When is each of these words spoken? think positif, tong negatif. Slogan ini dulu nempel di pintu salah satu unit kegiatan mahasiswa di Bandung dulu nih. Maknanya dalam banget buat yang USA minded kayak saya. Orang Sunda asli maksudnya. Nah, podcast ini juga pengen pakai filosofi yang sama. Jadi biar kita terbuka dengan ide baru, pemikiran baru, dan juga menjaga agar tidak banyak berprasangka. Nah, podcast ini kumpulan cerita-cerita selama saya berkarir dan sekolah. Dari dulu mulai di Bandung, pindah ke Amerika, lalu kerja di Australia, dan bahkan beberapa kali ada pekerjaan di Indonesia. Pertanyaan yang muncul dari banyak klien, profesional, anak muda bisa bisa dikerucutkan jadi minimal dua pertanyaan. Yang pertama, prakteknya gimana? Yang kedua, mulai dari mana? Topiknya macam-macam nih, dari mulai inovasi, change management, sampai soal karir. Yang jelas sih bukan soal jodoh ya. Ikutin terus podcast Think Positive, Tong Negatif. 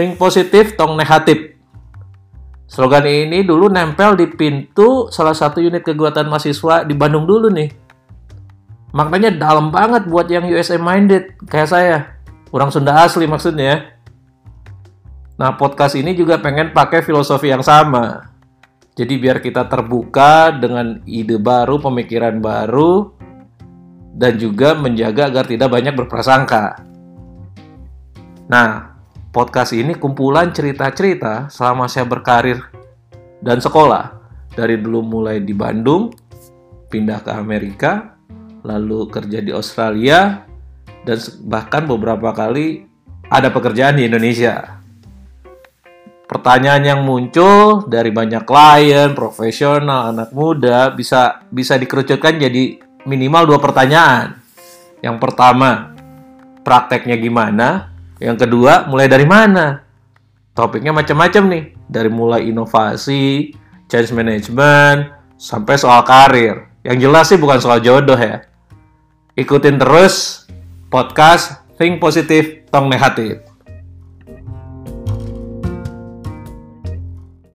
think 0.00 0.16
positif, 0.16 0.80
tong 0.80 0.96
negatif. 0.96 1.60
Slogan 2.64 3.04
ini 3.04 3.44
dulu 3.44 3.68
nempel 3.68 4.16
di 4.16 4.24
pintu 4.32 5.12
salah 5.12 5.36
satu 5.36 5.60
unit 5.60 5.84
kegiatan 5.84 6.24
mahasiswa 6.24 6.88
di 6.88 6.96
Bandung 6.96 7.28
dulu 7.28 7.52
nih. 7.52 7.68
Maknanya 8.96 9.36
dalam 9.36 9.68
banget 9.68 10.08
buat 10.08 10.24
yang 10.32 10.48
USA 10.48 10.80
minded 10.80 11.36
kayak 11.44 11.68
saya. 11.68 11.98
Orang 12.48 12.72
Sunda 12.72 12.96
asli 13.04 13.28
maksudnya. 13.28 14.00
Nah, 15.36 15.54
podcast 15.60 16.00
ini 16.00 16.16
juga 16.16 16.40
pengen 16.40 16.72
pakai 16.72 17.04
filosofi 17.04 17.52
yang 17.52 17.60
sama. 17.60 18.32
Jadi 18.96 19.14
biar 19.20 19.44
kita 19.44 19.68
terbuka 19.68 20.50
dengan 20.54 21.04
ide 21.04 21.38
baru, 21.38 21.78
pemikiran 21.78 22.42
baru, 22.42 23.14
dan 24.16 24.36
juga 24.40 24.74
menjaga 24.74 25.30
agar 25.30 25.46
tidak 25.46 25.70
banyak 25.70 25.94
berprasangka. 25.94 26.82
Nah, 28.50 28.90
podcast 29.30 29.70
ini 29.78 29.94
kumpulan 29.94 30.50
cerita-cerita 30.50 31.46
selama 31.50 31.86
saya 31.86 32.06
berkarir 32.06 32.58
dan 33.38 33.62
sekolah. 33.62 34.18
Dari 34.50 34.82
dulu 34.82 35.06
mulai 35.06 35.38
di 35.38 35.54
Bandung, 35.54 36.10
pindah 36.90 37.22
ke 37.22 37.30
Amerika, 37.30 38.18
lalu 38.66 39.06
kerja 39.06 39.38
di 39.38 39.54
Australia, 39.54 40.42
dan 41.06 41.18
bahkan 41.46 41.86
beberapa 41.86 42.34
kali 42.34 42.82
ada 43.30 43.54
pekerjaan 43.54 43.96
di 43.96 44.10
Indonesia. 44.10 44.82
Pertanyaan 46.26 46.82
yang 46.82 47.00
muncul 47.06 47.86
dari 47.86 48.10
banyak 48.10 48.42
klien, 48.42 49.14
profesional, 49.14 50.10
anak 50.14 50.30
muda 50.34 50.90
bisa 50.94 51.42
bisa 51.50 51.78
dikerucutkan 51.78 52.38
jadi 52.38 52.78
minimal 53.06 53.54
dua 53.54 53.58
pertanyaan. 53.62 54.38
Yang 55.02 55.16
pertama, 55.22 55.94
prakteknya 56.62 57.18
gimana? 57.18 57.89
Yang 58.20 58.46
kedua, 58.46 58.84
mulai 58.86 59.08
dari 59.08 59.24
mana? 59.24 59.80
Topiknya 60.52 60.92
macam-macam 60.92 61.42
nih, 61.48 61.64
dari 61.88 62.12
mulai 62.12 62.52
inovasi, 62.52 63.56
change 63.88 64.12
management, 64.12 65.08
sampai 65.40 65.80
soal 65.80 66.04
karir. 66.04 66.68
Yang 66.84 66.96
jelas 67.08 67.24
sih 67.32 67.40
bukan 67.40 67.58
soal 67.64 67.80
jodoh 67.80 68.20
ya. 68.20 68.44
Ikutin 69.40 69.80
terus 69.80 70.44
podcast 70.92 71.64
Think 71.80 71.96
Positive, 71.96 72.68
Tong 72.68 72.92
Negatif. 72.92 73.49